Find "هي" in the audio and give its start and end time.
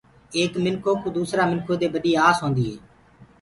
2.69-2.75